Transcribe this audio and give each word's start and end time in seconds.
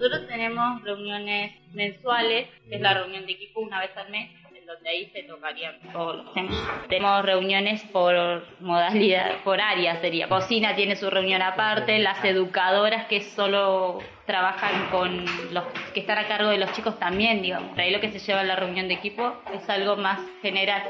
Nosotros 0.00 0.28
tenemos 0.28 0.82
reuniones 0.82 1.52
mensuales, 1.74 2.48
que 2.70 2.76
es 2.76 2.80
la 2.80 2.94
reunión 2.94 3.26
de 3.26 3.32
equipo 3.32 3.60
una 3.60 3.80
vez 3.80 3.94
al 3.98 4.08
mes, 4.08 4.30
en 4.58 4.64
donde 4.64 4.88
ahí 4.88 5.10
se 5.12 5.24
tocarían 5.24 5.74
todos 5.92 6.16
los 6.16 6.32
temas. 6.32 6.56
Tenemos 6.88 7.22
reuniones 7.22 7.82
por 7.92 8.46
modalidad, 8.60 9.42
por 9.44 9.60
área 9.60 10.00
sería. 10.00 10.26
Cocina 10.26 10.74
tiene 10.74 10.96
su 10.96 11.10
reunión 11.10 11.42
aparte, 11.42 11.98
las 11.98 12.24
educadoras 12.24 13.08
que 13.08 13.20
solo 13.20 13.98
trabajan 14.24 14.88
con 14.90 15.26
los 15.52 15.64
que 15.92 16.00
están 16.00 16.16
a 16.16 16.26
cargo 16.26 16.48
de 16.48 16.56
los 16.56 16.72
chicos 16.72 16.98
también, 16.98 17.42
digamos. 17.42 17.78
Ahí 17.78 17.90
lo 17.90 18.00
que 18.00 18.10
se 18.10 18.20
lleva 18.20 18.40
en 18.40 18.48
la 18.48 18.56
reunión 18.56 18.88
de 18.88 18.94
equipo 18.94 19.34
es 19.52 19.68
algo 19.68 19.96
más 19.96 20.18
general. 20.40 20.82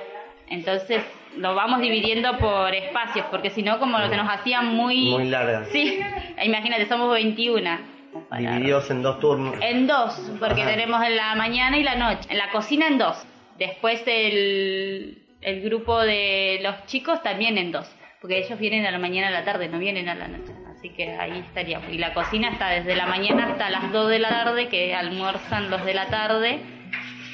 Entonces 0.46 1.02
lo 1.36 1.56
vamos 1.56 1.80
dividiendo 1.80 2.38
por 2.38 2.72
espacios, 2.76 3.26
porque 3.32 3.50
si 3.50 3.64
no, 3.64 3.80
como 3.80 3.98
lo 3.98 4.08
que 4.08 4.16
nos 4.16 4.30
hacían 4.30 4.66
muy... 4.66 5.10
Muy 5.10 5.28
largas. 5.28 5.66
Sí, 5.70 5.98
imagínate, 6.44 6.86
somos 6.86 7.12
21 7.12 7.98
Divididos 8.36 8.90
en 8.90 9.02
dos 9.02 9.20
turnos. 9.20 9.54
En 9.60 9.86
dos, 9.86 10.14
porque 10.38 10.64
tenemos 10.64 11.02
en 11.04 11.16
la 11.16 11.34
mañana 11.34 11.76
y 11.76 11.82
la 11.82 11.94
noche. 11.94 12.28
En 12.30 12.38
la 12.38 12.50
cocina 12.50 12.86
en 12.86 12.98
dos. 12.98 13.16
Después 13.58 14.02
el, 14.06 15.22
el 15.40 15.60
grupo 15.62 16.00
de 16.00 16.60
los 16.62 16.86
chicos 16.86 17.22
también 17.22 17.58
en 17.58 17.72
dos. 17.72 17.90
Porque 18.20 18.38
ellos 18.38 18.58
vienen 18.58 18.84
a 18.86 18.90
la 18.90 18.98
mañana 18.98 19.28
a 19.28 19.30
la 19.30 19.44
tarde, 19.44 19.68
no 19.68 19.78
vienen 19.78 20.08
a 20.08 20.14
la 20.14 20.28
noche. 20.28 20.52
Así 20.76 20.90
que 20.90 21.10
ahí 21.10 21.38
estaríamos. 21.38 21.90
Y 21.90 21.98
la 21.98 22.14
cocina 22.14 22.50
está 22.50 22.68
desde 22.68 22.94
la 22.94 23.06
mañana 23.06 23.52
hasta 23.52 23.70
las 23.70 23.92
2 23.92 24.10
de 24.10 24.18
la 24.18 24.28
tarde, 24.28 24.68
que 24.68 24.94
almuerzan 24.94 25.70
los 25.70 25.84
de 25.84 25.94
la 25.94 26.06
tarde. 26.06 26.60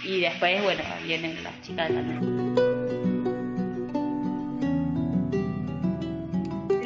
Y 0.04 0.20
después, 0.20 0.62
bueno, 0.62 0.82
vienen 1.04 1.42
las 1.42 1.60
chicas 1.62 1.88
de 1.88 1.94
la 1.94 2.02
noche. 2.02 2.65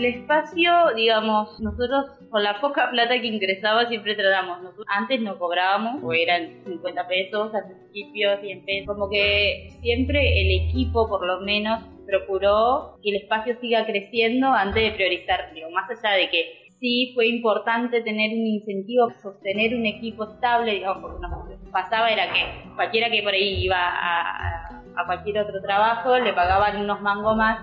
El 0.00 0.06
espacio, 0.06 0.72
digamos, 0.96 1.60
nosotros 1.60 2.06
con 2.30 2.42
la 2.42 2.58
poca 2.58 2.88
plata 2.90 3.20
que 3.20 3.26
ingresaba 3.26 3.86
siempre 3.86 4.14
tratamos. 4.14 4.62
Nosotros 4.62 4.86
antes 4.88 5.20
no 5.20 5.38
cobrábamos, 5.38 6.02
o 6.02 6.14
eran 6.14 6.64
50 6.64 7.06
pesos 7.06 7.54
al 7.54 7.66
principio, 7.66 8.30
100 8.40 8.64
pesos. 8.64 8.86
Como 8.86 9.10
que 9.10 9.68
siempre 9.82 10.40
el 10.40 10.68
equipo, 10.68 11.06
por 11.06 11.26
lo 11.26 11.40
menos, 11.42 11.84
procuró 12.06 12.96
que 13.02 13.10
el 13.10 13.16
espacio 13.16 13.58
siga 13.60 13.84
creciendo 13.84 14.46
antes 14.48 14.82
de 14.82 14.92
priorizar, 14.92 15.52
más 15.70 15.90
allá 15.90 16.16
de 16.16 16.30
que 16.30 16.46
sí 16.78 17.12
fue 17.14 17.26
importante 17.26 18.00
tener 18.00 18.30
un 18.30 18.46
incentivo, 18.46 19.10
sostener 19.20 19.74
un 19.74 19.84
equipo 19.84 20.24
estable, 20.24 20.76
digamos, 20.76 21.02
porque 21.02 21.56
nos 21.62 21.72
pasaba 21.72 22.08
era 22.08 22.32
que 22.32 22.72
cualquiera 22.74 23.10
que 23.10 23.22
por 23.22 23.34
ahí 23.34 23.64
iba 23.64 23.76
a, 23.76 24.82
a 24.96 25.04
cualquier 25.04 25.40
otro 25.40 25.60
trabajo 25.60 26.18
le 26.18 26.32
pagaban 26.32 26.80
unos 26.80 27.02
mangos 27.02 27.36
más, 27.36 27.58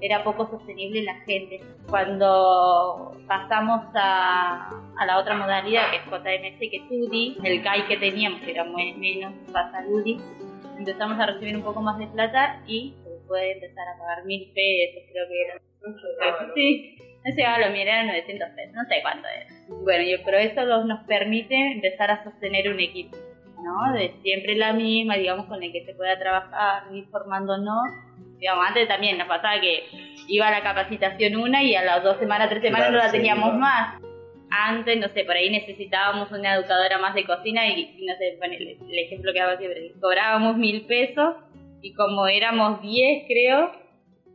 era 0.00 0.24
poco 0.24 0.48
sostenible 0.50 1.02
la 1.02 1.14
gente. 1.20 1.60
Cuando 1.88 3.16
pasamos 3.26 3.82
a, 3.94 4.70
a 4.98 5.06
la 5.06 5.18
otra 5.18 5.34
modalidad, 5.34 5.90
que 5.90 5.96
es 5.96 6.04
JMS, 6.04 6.58
que 6.58 6.76
es 6.76 6.82
UDI, 6.90 7.38
el 7.44 7.62
CAI 7.62 7.86
que 7.86 7.96
teníamos, 7.96 8.40
que 8.40 8.52
era 8.52 8.64
muy 8.64 8.92
menos, 8.94 9.32
pasa 9.52 9.84
UDI, 9.88 10.18
empezamos 10.78 11.18
a 11.18 11.26
recibir 11.26 11.56
un 11.56 11.62
poco 11.62 11.80
más 11.80 11.98
de 11.98 12.06
plata 12.08 12.62
y 12.66 12.94
se 13.02 13.26
puede 13.26 13.52
empezar 13.52 13.88
a 13.88 13.98
pagar 13.98 14.24
mil 14.24 14.50
pesos, 14.54 15.02
creo 15.10 15.28
que 15.28 15.42
eran. 15.42 15.58
Sí, 16.54 16.98
no 17.24 17.34
sé, 17.34 17.42
lo 17.42 17.72
mío 17.72 17.82
eran 17.82 18.06
900 18.08 18.48
pesos, 18.50 18.74
no 18.74 18.84
sé 18.88 18.96
cuánto 19.02 19.28
era. 19.28 19.46
Bueno, 19.82 20.22
pero 20.24 20.38
eso 20.38 20.84
nos 20.84 21.04
permite 21.06 21.54
empezar 21.72 22.10
a 22.10 22.24
sostener 22.24 22.68
un 22.68 22.80
equipo. 22.80 23.16
¿no? 23.62 23.92
De 23.92 24.14
siempre 24.22 24.54
la 24.54 24.72
misma, 24.72 25.16
digamos, 25.16 25.46
con 25.46 25.62
el 25.62 25.72
que 25.72 25.84
se 25.84 25.94
pueda 25.94 26.18
trabajar, 26.18 26.84
ir 26.94 27.06
formándonos 27.06 27.82
digamos, 28.38 28.66
antes 28.66 28.88
también 28.88 29.18
nos 29.18 29.28
pasaba 29.28 29.60
que 29.60 29.84
iba 30.28 30.48
a 30.48 30.50
la 30.50 30.62
capacitación 30.62 31.36
una 31.36 31.62
y 31.62 31.74
a 31.74 31.84
las 31.84 32.02
dos 32.02 32.18
semanas, 32.18 32.48
tres 32.48 32.62
semanas 32.62 32.90
no 32.90 32.98
la 32.98 33.10
teníamos 33.10 33.54
más. 33.54 34.00
Antes, 34.50 34.98
no 34.98 35.08
sé, 35.08 35.24
por 35.24 35.34
ahí 35.34 35.50
necesitábamos 35.50 36.30
una 36.30 36.54
educadora 36.54 36.98
más 36.98 37.14
de 37.14 37.24
cocina 37.24 37.66
y, 37.66 37.96
no 38.06 38.14
sé, 38.16 38.38
el, 38.40 38.68
el, 38.68 38.98
ejemplo 38.98 39.32
que 39.32 39.40
hago 39.40 39.58
siempre, 39.58 39.92
cobrábamos 40.00 40.56
mil 40.56 40.86
pesos 40.86 41.34
y 41.82 41.92
como 41.94 42.26
éramos 42.28 42.80
diez, 42.80 43.24
creo, 43.26 43.72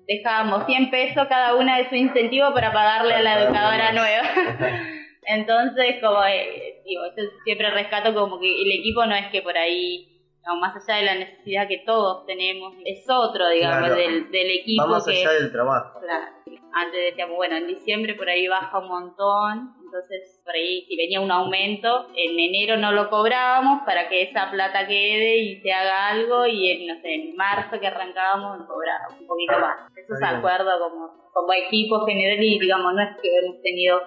dejábamos 0.08 0.66
100 0.66 0.90
pesos 0.90 1.28
cada 1.28 1.56
una 1.56 1.78
de 1.78 1.90
su 1.90 1.96
incentivo 1.96 2.54
para 2.54 2.74
pagarle 2.74 3.14
a 3.14 3.22
la 3.22 3.44
educadora 3.44 3.92
nueva. 3.94 4.24
Entonces, 5.24 5.96
como 6.02 6.24
eh, 6.26 6.82
digo, 6.86 7.04
siempre 7.44 7.70
rescato 7.70 8.14
como 8.14 8.40
que 8.40 8.62
el 8.64 8.72
equipo 8.72 9.06
no 9.06 9.16
es 9.16 9.28
que 9.28 9.42
por 9.42 9.58
ahí 9.58 10.11
más 10.60 10.76
allá 10.76 11.00
de 11.00 11.06
la 11.06 11.16
necesidad 11.16 11.68
que 11.68 11.84
todos 11.86 12.26
tenemos, 12.26 12.74
es 12.86 13.06
otro, 13.10 13.48
digamos, 13.50 13.96
del, 13.96 14.32
del, 14.32 14.52
equipo. 14.52 14.88
más 14.88 15.08
allá 15.08 15.32
del 15.34 15.52
trabajo. 15.52 16.00
Claro. 16.00 16.26
Antes 16.74 17.00
decíamos, 17.10 17.36
bueno, 17.36 17.58
en 17.58 17.68
diciembre 17.68 18.16
por 18.16 18.30
ahí 18.30 18.48
baja 18.48 18.80
un 18.80 18.88
montón, 18.88 19.76
entonces 19.84 20.42
por 20.44 20.56
ahí 20.56 20.86
si 20.88 20.96
venía 20.96 21.20
un 21.20 21.32
aumento, 21.32 22.08
en 22.16 22.40
enero 22.40 22.78
no 22.78 22.92
lo 22.94 23.10
cobrábamos 23.10 23.84
para 23.86 24.08
que 24.08 24.24
esa 24.24 24.50
plata 24.50 24.88
quede 24.88 25.38
y 25.38 25.62
se 25.62 25.72
haga 25.72 26.10
algo, 26.10 26.48
y 26.48 26.72
en, 26.72 26.88
no 26.88 27.02
sé, 27.02 27.14
en 27.14 27.36
marzo 27.36 27.80
que 27.80 27.88
arrancábamos 27.88 28.66
cobrábamos 28.68 29.20
un 29.20 29.28
poquito 29.28 29.60
más. 29.60 29.92
Eso 29.96 30.16
se 30.16 30.26
acuerdo 30.26 30.80
como, 30.80 31.30
como 31.34 31.54
equipo 31.54 32.06
general 32.06 32.42
y 32.42 32.60
digamos, 32.60 32.94
no 32.94 33.02
es 33.02 33.18
que 33.22 33.38
hemos 33.38 33.62
tenido 33.62 34.02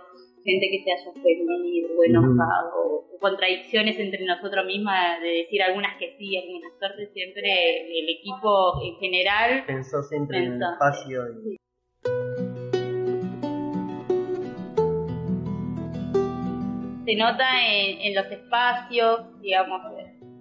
gente 0.44 0.68
que 0.70 0.84
se 0.84 0.92
haya 0.92 1.10
ofendido 1.10 1.88
o 1.98 2.04
enojado, 2.04 3.04
o 3.12 3.18
contradicciones 3.18 3.98
entre 3.98 4.24
nosotros 4.26 4.66
mismas, 4.66 5.20
de 5.22 5.28
decir 5.28 5.62
algunas 5.62 5.96
que 5.98 6.14
sí, 6.18 6.36
algunas 6.36 6.78
suerte, 6.78 7.10
siempre 7.12 7.98
el 7.98 8.08
equipo 8.10 8.82
en 8.82 8.94
general 8.96 9.64
pensó 9.66 10.02
siempre 10.02 10.38
en 10.38 10.52
el 10.52 10.62
espacio. 10.62 11.22
Y... 11.44 11.56
Se 17.06 17.16
nota 17.16 17.46
en, 17.70 18.00
en 18.00 18.14
los 18.14 18.30
espacios, 18.30 19.40
digamos, 19.40 19.80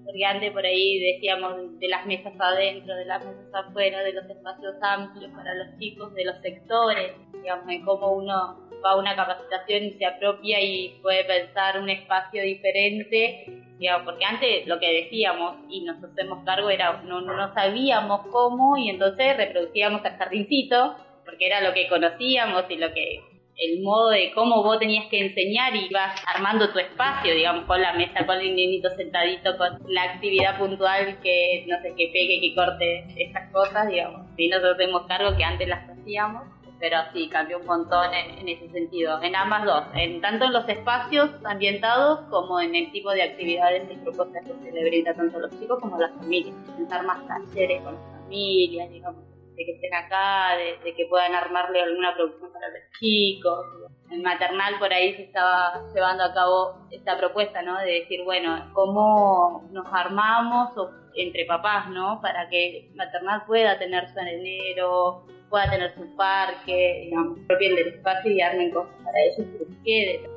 porque 0.06 0.25
antes 0.25 0.52
por 0.52 0.66
ahí 0.66 1.00
decíamos 1.00 1.80
de 1.80 1.88
las 1.88 2.06
mesas 2.06 2.34
adentro, 2.40 2.96
de 2.96 3.06
las 3.06 3.25
mesas 3.25 3.53
afuera, 3.53 4.03
de 4.03 4.14
los 4.14 4.30
espacios 4.30 4.75
amplios 4.81 5.31
para 5.31 5.56
los 5.56 5.78
chicos, 5.78 6.14
de 6.14 6.25
los 6.25 6.38
sectores, 6.41 7.14
digamos, 7.34 7.70
en 7.70 7.84
cómo 7.85 8.14
uno 8.14 8.70
va 8.83 8.91
a 8.91 8.95
una 8.97 9.16
capacitación 9.16 9.85
y 9.85 9.91
se 9.94 10.05
apropia 10.05 10.59
y 10.61 10.99
puede 11.01 11.23
pensar 11.23 11.79
un 11.79 11.89
espacio 11.89 12.44
diferente, 12.44 13.45
digamos, 13.79 14.05
porque 14.05 14.25
antes 14.25 14.67
lo 14.67 14.79
que 14.79 15.03
decíamos 15.03 15.55
y 15.69 15.81
nos 15.81 16.03
hacemos 16.03 16.44
cargo 16.45 16.69
era 16.69 17.01
no, 17.03 17.22
no 17.22 17.53
sabíamos 17.53 18.27
cómo 18.31 18.77
y 18.77 18.89
entonces 18.89 19.38
reproducíamos 19.38 20.03
el 20.05 20.13
jardincito, 20.13 20.95
porque 21.25 21.47
era 21.47 21.61
lo 21.61 21.73
que 21.73 21.88
conocíamos 21.88 22.66
y 22.69 22.75
lo 22.75 22.93
que 22.93 23.22
el 23.55 23.83
modo 23.83 24.09
de 24.09 24.31
cómo 24.33 24.63
vos 24.63 24.79
tenías 24.79 25.05
que 25.07 25.19
enseñar 25.19 25.75
y 25.75 25.85
ibas 25.85 26.22
armando 26.33 26.72
tu 26.72 26.79
espacio, 26.79 27.33
digamos, 27.33 27.66
con 27.66 27.81
la 27.81 27.93
mesa, 27.93 28.25
con 28.25 28.39
el 28.39 28.55
niñito 28.55 28.89
sentadito, 28.91 29.57
con 29.57 29.79
la 29.88 30.03
actividad 30.03 30.57
puntual 30.57 31.19
que, 31.22 31.66
no 31.67 31.79
sé, 31.81 31.93
que 31.95 32.09
pegue, 32.11 32.41
que 32.41 32.55
corte 32.55 33.05
estas 33.16 33.51
cosas, 33.51 33.88
digamos. 33.88 34.27
Si 34.35 34.47
nosotros 34.47 34.77
tenemos 34.77 35.03
cargo 35.07 35.35
que 35.38 35.43
antes 35.43 35.67
las 35.67 35.87
hacíamos, 35.90 36.43
pero 36.84 36.97
sí, 37.14 37.30
cambió 37.30 37.59
un 37.59 37.66
montón 37.66 38.14
en, 38.14 38.46
ese 38.46 38.70
sentido, 38.70 39.22
en 39.22 39.38
ambas 39.38 39.64
dos, 39.64 39.85
en 39.96 40.20
tanto 40.20 40.44
en 40.44 40.52
los 40.52 40.68
espacios 40.68 41.30
ambientados 41.46 42.28
como 42.30 42.59
en 42.59 42.76
el 42.76 42.91
tipo 42.91 43.09
de 43.12 43.24
actividades 43.24 43.90
y 43.90 43.96
propuestas 44.00 44.44
que 44.46 44.53
se 44.66 44.72
le 44.74 44.90
brinda 44.90 45.14
tanto 45.14 45.38
a 45.38 45.41
los 45.44 45.52
chicos 45.58 45.80
como 45.80 45.96
a 45.96 46.00
las 46.00 46.12
familias, 46.16 46.53
pensar 46.76 47.06
más 47.06 47.26
talleres 47.26 47.82
con 47.84 47.94
las 47.94 48.03
familias, 48.24 48.90
digamos 48.90 49.24
de 49.56 49.66
que 49.66 49.72
estén 49.72 49.94
acá, 49.94 50.58
de, 50.58 50.94
que 50.94 51.06
puedan 51.06 51.34
armarle 51.35 51.82
alguna 51.82 52.16
producción 52.16 52.52
para 52.52 52.68
los 52.68 52.80
chicos. 53.00 53.66
En 54.09 54.22
maternal 54.22 54.78
por 54.80 54.91
ahí 54.91 55.14
se 55.16 55.24
estaba 55.24 55.85
llevando 55.94 56.24
a 56.24 56.34
cabo 56.34 56.88
esta 56.91 57.18
propuesta, 57.18 57.62
¿no? 57.62 57.78
De 57.80 58.00
decir, 58.02 58.24
bueno, 58.26 58.72
cómo 58.74 59.70
nos 59.72 59.85
armamos 59.94 60.72
entre 61.16 61.46
papás, 61.46 61.88
¿no? 61.91 62.20
Para 62.20 62.50
que 62.50 62.91
maternal 62.96 63.44
pueda 63.46 63.78
tener 63.78 64.09
su 64.09 64.20
enero, 64.20 65.28
pueda 65.53 65.70
tener 65.70 65.94
su 65.94 66.16
parque, 66.16 67.02
digamos, 67.03 67.38
propio 67.46 67.76
del 67.76 67.88
espacio 67.90 68.32
y 68.32 68.41
armen 68.41 68.72
cosas 68.72 68.96
para 69.03 69.20
ellos 69.22 69.47
que 69.52 69.66
les 69.66 69.78
quede. 69.84 70.29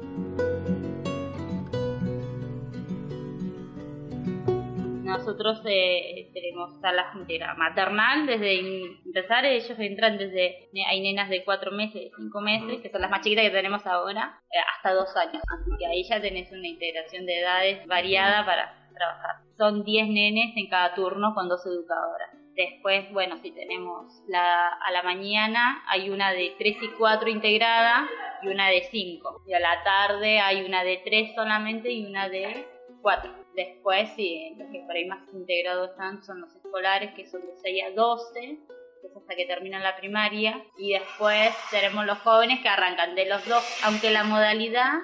nosotros 5.04 5.62
eh, 5.64 6.30
tenemos 6.34 6.78
salas 6.82 7.14
de 7.26 7.40
maternal, 7.56 8.26
desde 8.26 8.60
empezar 9.06 9.46
ellos 9.46 9.78
entran 9.78 10.18
desde, 10.18 10.68
hay 10.86 11.00
nenas 11.00 11.30
de 11.30 11.42
4 11.44 11.72
meses, 11.72 12.12
5 12.14 12.40
meses, 12.42 12.82
que 12.82 12.90
son 12.90 13.00
las 13.00 13.10
más 13.10 13.22
chiquitas 13.22 13.46
que 13.46 13.50
tenemos 13.50 13.86
ahora, 13.86 14.38
eh, 14.50 14.58
hasta 14.76 14.92
2 14.92 15.16
años. 15.16 15.42
Así 15.48 15.70
que 15.78 15.86
ahí 15.86 16.04
ya 16.04 16.20
tenés 16.20 16.52
una 16.52 16.68
integración 16.68 17.24
de 17.24 17.40
edades 17.40 17.86
variada 17.86 18.44
para 18.44 18.90
trabajar. 18.94 19.36
Son 19.56 19.82
10 19.82 20.08
nenes 20.08 20.54
en 20.56 20.68
cada 20.68 20.94
turno 20.94 21.32
con 21.34 21.48
dos 21.48 21.64
educadoras. 21.64 22.45
Después, 22.56 23.12
bueno, 23.12 23.36
si 23.42 23.50
tenemos 23.50 24.22
la, 24.28 24.68
a 24.68 24.90
la 24.90 25.02
mañana 25.02 25.84
hay 25.88 26.08
una 26.08 26.32
de 26.32 26.54
3 26.58 26.76
y 26.80 26.88
4 26.96 27.28
integrada 27.28 28.08
y 28.42 28.48
una 28.48 28.70
de 28.70 28.82
5. 28.90 29.42
Y 29.46 29.52
a 29.52 29.60
la 29.60 29.82
tarde 29.84 30.40
hay 30.40 30.64
una 30.64 30.82
de 30.82 31.02
3 31.04 31.34
solamente 31.34 31.92
y 31.92 32.06
una 32.06 32.30
de 32.30 32.66
4. 33.02 33.30
Después, 33.54 34.10
sí, 34.16 34.54
los 34.56 34.70
que 34.70 34.80
por 34.86 34.96
ahí 34.96 35.04
más 35.04 35.20
integrados 35.34 35.90
están 35.90 36.22
son 36.22 36.40
los 36.40 36.54
escolares, 36.54 37.12
que 37.14 37.26
son 37.28 37.42
de 37.42 37.56
6 37.56 37.84
a 37.88 37.90
12, 37.90 38.40
que 38.40 39.06
es 39.06 39.16
hasta 39.16 39.34
que 39.34 39.44
terminan 39.44 39.82
la 39.82 39.96
primaria. 39.96 40.64
Y 40.78 40.92
después 40.92 41.54
tenemos 41.70 42.06
los 42.06 42.18
jóvenes 42.20 42.60
que 42.60 42.68
arrancan 42.70 43.14
de 43.14 43.26
los 43.26 43.46
dos, 43.46 43.64
aunque 43.84 44.10
la 44.10 44.24
modalidad 44.24 44.94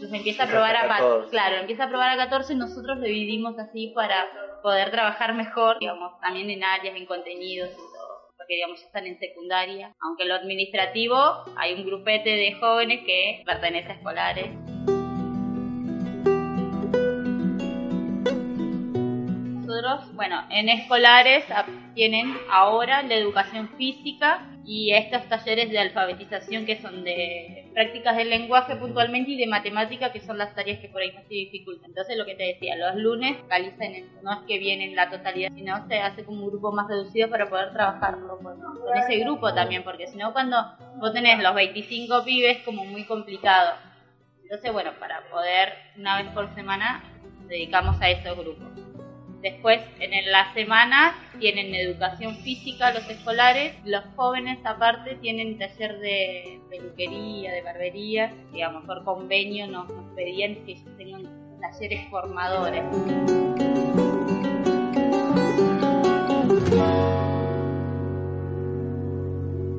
los 0.00 0.12
empieza 0.12 0.44
a 0.44 0.46
probar 0.46 0.76
a, 0.76 0.88
14. 0.88 1.30
claro, 1.30 1.56
empieza 1.56 1.84
a 1.84 1.88
probar 1.88 2.10
a 2.10 2.16
14, 2.16 2.54
nosotros 2.54 2.98
lo 2.98 3.04
dividimos 3.04 3.58
así 3.58 3.92
para 3.94 4.26
poder 4.64 4.90
trabajar 4.90 5.34
mejor, 5.34 5.78
digamos, 5.78 6.18
también 6.22 6.48
en 6.48 6.64
áreas, 6.64 6.96
en 6.96 7.04
contenidos 7.04 7.68
y 7.70 7.76
todo, 7.76 8.32
porque 8.34 8.54
digamos 8.54 8.82
están 8.82 9.06
en 9.06 9.18
secundaria, 9.18 9.92
aunque 10.00 10.22
en 10.22 10.30
lo 10.30 10.36
administrativo 10.36 11.14
hay 11.54 11.74
un 11.74 11.84
grupete 11.84 12.30
de 12.30 12.54
jóvenes 12.54 13.00
que 13.04 13.42
pertenece 13.44 13.90
a 13.90 13.94
escolares. 13.96 14.48
Nosotros, 19.94 20.16
bueno, 20.16 20.42
en 20.50 20.68
escolares 20.68 21.44
tienen 21.94 22.34
ahora 22.50 23.02
la 23.02 23.14
educación 23.14 23.68
física 23.76 24.44
y 24.66 24.92
estos 24.92 25.28
talleres 25.28 25.70
de 25.70 25.78
alfabetización 25.78 26.66
que 26.66 26.80
son 26.80 27.04
de 27.04 27.70
prácticas 27.74 28.16
del 28.16 28.30
lenguaje 28.30 28.74
puntualmente 28.76 29.32
y 29.32 29.36
de 29.36 29.46
matemática 29.46 30.10
que 30.10 30.20
son 30.20 30.38
las 30.38 30.54
tareas 30.54 30.80
que 30.80 30.88
por 30.88 31.02
ahí 31.02 31.12
más 31.12 31.22
se 31.28 31.34
dificultan. 31.34 31.90
Entonces 31.90 32.16
lo 32.16 32.24
que 32.24 32.34
te 32.34 32.44
decía, 32.44 32.76
los 32.76 32.96
lunes 32.96 33.36
calizan 33.48 33.94
eso, 33.94 34.10
no 34.22 34.32
es 34.32 34.38
que 34.48 34.58
vienen 34.58 34.96
la 34.96 35.10
totalidad, 35.10 35.52
sino 35.54 35.86
se 35.86 36.00
hace 36.00 36.24
como 36.24 36.44
un 36.44 36.50
grupo 36.50 36.72
más 36.72 36.88
reducido 36.88 37.30
para 37.30 37.48
poder 37.48 37.72
trabajarlo 37.72 38.38
con, 38.38 38.58
con 38.58 38.96
ese 38.96 39.18
grupo 39.18 39.54
también, 39.54 39.84
porque 39.84 40.08
si 40.08 40.16
no 40.16 40.32
cuando 40.32 40.56
vos 40.96 41.12
tenés 41.12 41.40
los 41.40 41.54
25 41.54 42.24
pibes 42.24 42.58
como 42.64 42.84
muy 42.84 43.04
complicado. 43.04 43.74
Entonces 44.42 44.72
bueno, 44.72 44.92
para 44.98 45.20
poder 45.30 45.74
una 45.96 46.20
vez 46.20 46.32
por 46.32 46.52
semana 46.54 47.04
dedicamos 47.46 48.00
a 48.00 48.10
esos 48.10 48.36
grupos. 48.36 48.83
Después, 49.44 49.78
en 50.00 50.32
la 50.32 50.54
semana 50.54 51.14
tienen 51.38 51.74
educación 51.74 52.34
física 52.36 52.94
los 52.94 53.06
escolares, 53.10 53.74
los 53.84 54.02
jóvenes 54.16 54.58
aparte 54.64 55.16
tienen 55.16 55.58
taller 55.58 55.98
de 55.98 56.62
peluquería, 56.70 57.52
de 57.52 57.60
barbería, 57.60 58.32
digamos, 58.54 58.86
por 58.86 59.04
convenio 59.04 59.66
nos, 59.66 59.86
pedían 60.16 60.64
que 60.64 60.72
ellos 60.72 60.96
tengan 60.96 61.60
talleres 61.60 62.08
formadores. 62.08 62.84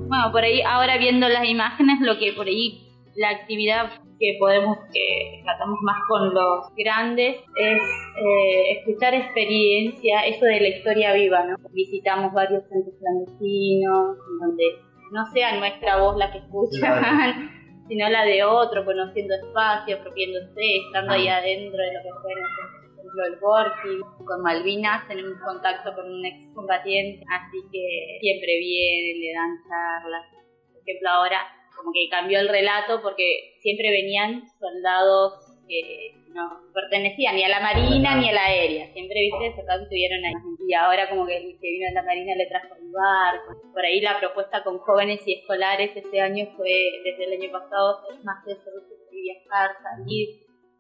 Bueno, 0.08 0.32
por 0.32 0.44
ahí 0.44 0.62
ahora 0.62 0.98
viendo 1.00 1.28
las 1.28 1.44
imágenes, 1.44 2.02
lo 2.02 2.20
que 2.20 2.34
por 2.34 2.46
ahí 2.46 2.85
la 3.16 3.30
actividad 3.30 3.92
que 4.20 4.38
podemos, 4.40 4.78
que 4.94 5.42
tratamos 5.44 5.80
más 5.82 5.98
con 6.08 6.34
los 6.34 6.74
grandes, 6.76 7.38
es 7.56 7.82
eh, 8.18 8.72
escuchar 8.78 9.14
experiencia, 9.14 10.26
eso 10.26 10.46
de 10.46 10.62
la 10.62 10.68
historia 10.70 11.14
viva, 11.14 11.44
¿no? 11.44 11.56
Visitamos 11.72 12.34
varios 12.34 12.64
centros 12.70 12.96
clandestinos, 13.00 14.18
donde 14.40 14.64
no 15.12 15.26
sea 15.34 15.58
nuestra 15.58 15.98
voz 15.98 16.18
la 16.18 16.32
que 16.32 16.40
escuchan, 16.40 17.52
sino 17.88 18.10
la 18.10 18.26
de 18.26 18.44
otro, 18.44 18.86
conociendo 18.86 19.36
espacio, 19.36 19.98
apropiándose, 19.98 20.78
estando 20.86 21.14
ahí 21.14 21.28
ah. 21.28 21.38
adentro 21.38 21.78
de 21.78 21.94
lo 21.94 22.00
que 22.04 22.10
fue, 22.22 22.34
por 22.34 23.06
ejemplo, 23.06 23.26
el 23.26 23.36
Borgi. 23.40 24.26
Con 24.26 24.42
Malvinas 24.42 25.08
tenemos 25.08 25.40
contacto 25.46 25.94
con 25.94 26.12
un 26.12 26.26
ex 26.26 26.54
combatiente, 26.54 27.24
así 27.30 27.58
que 27.72 28.18
siempre 28.22 28.60
viene, 28.60 29.20
le 29.20 29.34
dan 29.34 29.52
charlas. 29.68 30.26
Por 30.72 30.82
ejemplo, 30.82 31.10
ahora 31.10 31.40
como 31.76 31.92
que 31.92 32.10
cambió 32.10 32.40
el 32.40 32.50
relato 32.50 33.02
porque 33.02 33.58
siempre 33.62 33.92
venían 33.92 34.44
soldados 34.60 35.34
que 35.68 36.14
no 36.34 36.62
pertenecían 36.74 37.36
ni 37.36 37.44
a 37.44 37.50
la 37.50 37.60
marina 37.60 38.18
ni 38.18 38.30
a 38.30 38.34
la 38.34 38.46
aérea, 38.46 38.92
siempre 38.94 39.22
viste 39.22 39.56
soldados 39.56 39.84
estuvieron 39.84 40.24
ahí. 40.26 40.34
Y 40.68 40.74
ahora 40.74 41.10
como 41.10 41.26
que 41.26 41.38
el 41.38 41.60
que 41.60 41.72
vino 41.72 41.88
de 41.88 41.94
la 41.94 42.04
marina 42.04 42.36
le 42.36 42.48
trajo 42.48 42.76
un 42.80 42.92
barco, 42.92 43.72
por 43.74 43.86
ahí 43.86 44.02
la 44.02 44.20
propuesta 44.20 44.64
con 44.64 44.80
jóvenes 44.80 45.26
y 45.26 45.34
escolares 45.34 45.96
este 45.96 46.22
año 46.22 46.48
fue, 46.58 47.02
desde 47.04 47.26
el 47.26 47.42
año 47.42 47.52
pasado, 47.52 48.02
es 48.12 48.24
más 48.24 48.46
eso, 48.48 48.70
de 48.72 49.22
viajar, 49.22 49.72
salir, 49.82 50.30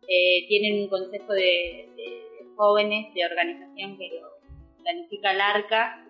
eh, 0.07 0.45
tienen 0.47 0.83
un 0.83 0.89
consejo 0.89 1.33
de, 1.33 1.89
de, 1.95 2.21
jóvenes 2.55 3.13
de 3.13 3.25
organización 3.25 3.97
que 3.97 4.09
lo 4.09 4.29
planifica 4.81 5.31
el 5.31 5.41
ARCA 5.41 6.04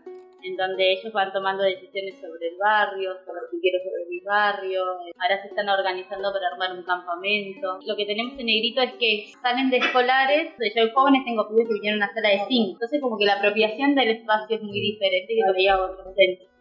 en 0.45 0.56
donde 0.56 0.92
ellos 0.94 1.12
van 1.12 1.33
tomando 1.33 1.63
decisiones 1.63 2.15
sobre 2.21 2.50
el 2.50 2.57
barrio, 2.57 3.18
sobre 3.25 3.42
lo 3.42 3.50
que 3.50 3.59
quiero 3.59 3.80
sobre 3.80 4.06
mi 4.09 4.19
barrio. 4.21 4.83
Ahora 5.18 5.42
se 5.42 5.47
están 5.47 5.68
organizando 5.69 6.31
para 6.31 6.47
armar 6.53 6.77
un 6.77 6.83
campamento. 6.83 7.80
Lo 7.86 7.95
que 7.95 8.06
tenemos 8.06 8.38
en 8.38 8.45
Negrito 8.45 8.81
es 8.81 8.94
que 8.94 9.25
salen 9.42 9.69
de 9.69 9.77
escolares, 9.77 10.53
yo 10.75 10.94
jóvenes 10.94 11.25
tengo 11.25 11.50
pibes 11.50 11.68
que 11.68 11.74
vinieron 11.74 12.01
a 12.01 12.06
una 12.06 12.13
sala 12.13 12.30
de 12.30 12.42
cinco. 12.47 12.74
Entonces 12.74 13.01
como 13.01 13.18
que 13.18 13.25
la 13.25 13.42
apropiación 13.42 13.95
del 13.95 14.09
espacio 14.09 14.57
es 14.57 14.62
muy 14.62 14.80
diferente 14.80 15.33
que 15.33 15.45
lo 15.45 15.53
veía 15.53 15.81
otros 15.81 16.13
centros. 16.15 16.55